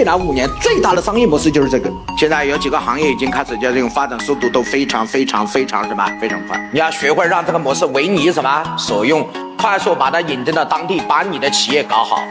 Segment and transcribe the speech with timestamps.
[0.00, 1.92] 未来五年最大的商业模式就是这个。
[2.16, 6.58] 现在有几个行业已经开始就这种发展速度都非常非常非常什么非常快。
[6.72, 9.28] 你要学会让这个模式为你什么所用，
[9.58, 12.22] 快速把它引进到当地，把你的企业搞好。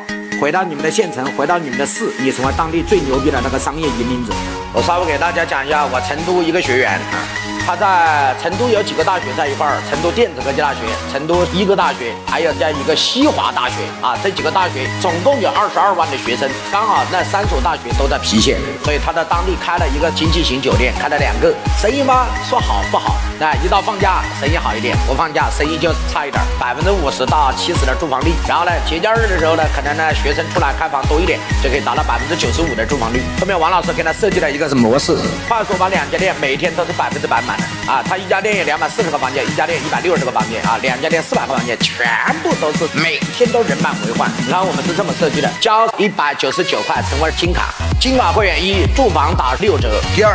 [0.42, 4.34] 回到你们的县城，回到你们的市，你成为当地最牛逼的那个商业引领者。
[4.74, 7.39] 我稍微给大家讲一下，我成都一个学员啊。
[7.70, 10.80] 他在成都有几个大学在一块儿，成都电子科技大学、
[11.14, 22.26] 成都医科大学，还有在一个西华大学啊，这几个大学总共有二十二万的学生，刚好那三所大学都在郫县，所以他在当地开了一个经济型酒店，开了两个，生意吗？
[22.50, 23.18] 说好不好？
[23.40, 28.34] 那一到放假，生意好一点；不放假，生意就差一点，百分之五十到七十的住房率。
[28.48, 33.22] 然后呢，节假日的时候呢，可能呢学生出来开房多一点，就可以达到百分之九十五的住房率。
[33.40, 35.16] 后面王老师给他设计了一个什么模式？
[35.48, 37.59] 快速把两家店每天都是百分之百满。
[37.88, 42.08] 啊，他一家店有两百四十个房间，一家店一百六十个房间啊，两家店四百个房间，全
[42.44, 44.30] 部都是每天都人满为患。
[44.50, 50.34] 然后我们是这么设计的：交一百九十九块成为金卡，金卡会员一住房打六折；第二，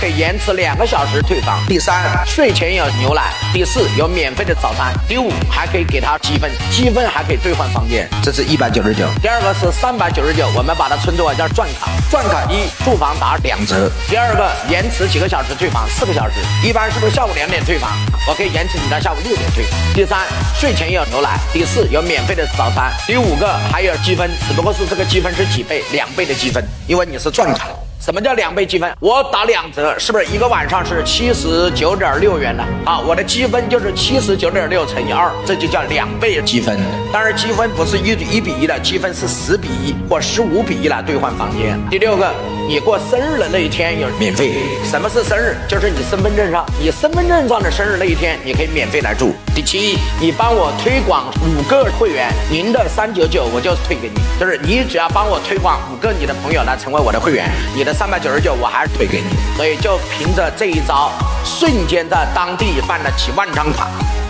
[0.00, 3.22] 可以延迟两个小时退房；第三，睡前有牛奶；
[3.52, 8.08] 第四，有免费的早餐；第五，还可以给他积分，积分还可以兑换房间。
[8.24, 9.06] 这是一百九十九。
[9.22, 16.34] 第二个是三百九十九，我们把它称之为叫钻卡，钻卡一住房打两折；第二个延迟几个小时退房，四个小时。
[16.64, 17.92] 一般是不是下午两点退房？
[18.26, 19.64] 我可以延迟你到下午六点退。
[19.94, 20.26] 第三，
[20.58, 21.38] 睡前有牛奶。
[21.52, 22.92] 第四，有免费的早餐。
[23.06, 27.85] 第五个还有积分，只不过是这个积分是几倍，两倍的积分，因为你是钻卡。
[28.06, 28.88] 什么叫两倍积分？
[29.00, 32.62] 我打两折，是不是一个晚上是七十九点六元呢？
[32.84, 36.78] 啊，我的积分就是七十九点六乘以二，这就叫两倍积分。
[37.12, 41.76] 当然，积分不是一一比一的，积分是十比一或十五比一来兑换房间。
[41.90, 42.32] 第六个，
[42.68, 44.52] 你过生日的那一天有免费。
[44.84, 45.56] 什么是生日？
[45.68, 49.34] 就是你身份证上，你身份证上的生日那一天，你可以免费来住。
[49.52, 57.95] 第七，你帮我推广五个会员，您的三九九我就退给你，就是你只要帮我推广五个你的朋友来成为我的会员，你的。
[57.96, 61.10] 三百九十九，我还是退给你，所以就凭着这一招，
[61.44, 63.88] 瞬间在当地办了几万张卡。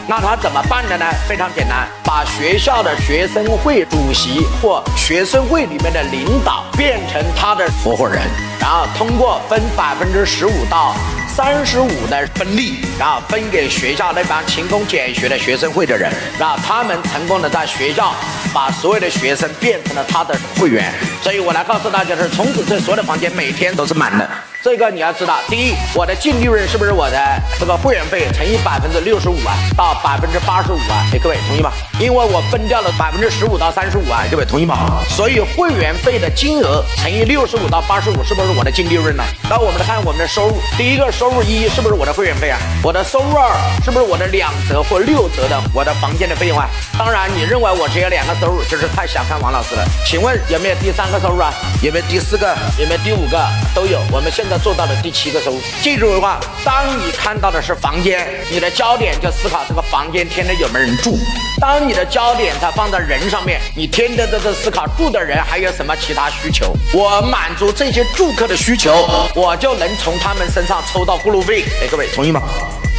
[0.08, 1.04] 那他怎么办的呢？
[1.28, 8.22] 非常简单，把学校的学生会主席或学生会里面的领导变成他的合伙人，
[8.60, 10.94] 然后通过分百分之十五到。
[11.28, 18.14] 三十五的分利，然后分给学校那帮勤工俭学的学生会的人，然后他们成功的在学校
[18.54, 20.94] 把所有的学生变成了他的会员。
[21.26, 24.24] 所以我来告诉大家是，从此这所有的房间每天都是满的。
[24.62, 27.18] 这个你要知道，第一，我的净利润是不是我的
[27.58, 31.02] 这个会员费乘以百分之六十五啊，到百分之八十五啊？
[31.12, 31.72] 哎，各位同意吗？
[31.98, 35.02] 因为我分掉了百分之十五到三十五啊，各位同意吗？
[35.08, 39.24] 所以会员费的金额乘以六十五到八十五，是不是我的净利润呢？
[39.50, 42.58] 那我们来看我们的收入，第一个收入一是不是我的会员费啊？
[42.84, 43.50] 我的收入二
[43.84, 46.68] 是不是我的两折或六折的我的房间的费用啊？
[46.96, 49.84] 当然，你认为我只有两个收入，就是太小看王老师了。
[50.04, 51.50] 请问有没有第三个收入啊？
[51.82, 52.54] 有没有第四个？
[52.78, 53.38] 有没有第五个？
[53.74, 54.00] 都有。
[54.12, 54.56] 我们现在。
[54.66, 61.12] 做到了第七个收入，记住的话，当你看到的是房间，你的焦点就思考这个房间天天有没有人住；
[61.60, 66.74] 当你的焦点它放在人上面，你天天都在思考住的人还有什么其他需求。
[66.92, 71.62] 我满足这些住客的需求，我就能从他们身上抽到过路费。
[71.82, 72.42] 哎，各位同意吗？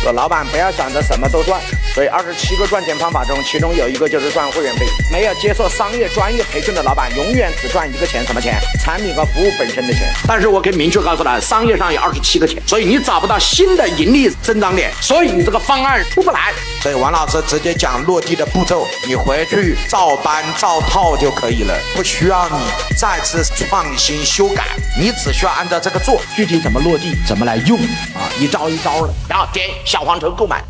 [0.01, 1.59] 说老板不要想着什么都赚，
[1.93, 4.85] 所以二十七个赚钱方法中，其中有一个就是赚会员费。
[5.11, 8.55] 没有接受商业专业培训的老板，永远只赚一个钱，什么钱？
[8.79, 10.07] 产品和服务本身的钱。
[10.27, 16.53] 但是我可以明确告诉他，商业上有二十七个钱，所以你找不到新的盈利增长点，所以你这个方案出不来。
[16.81, 22.55] 所以王老师直接讲落地的步骤，你回去照搬照套就可以了，不需要你
[22.97, 24.63] 再次创新修改，
[24.97, 27.77] 你只需要按照这个做，具体怎么落地，怎么来用
[28.13, 29.67] 啊，一招一招的，然后点。
[29.87, 30.61] 小黄车购买。